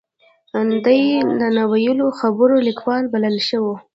[0.85, 1.01] دای
[1.39, 3.63] د نا ویلو خبرو لیکوال بللی شو.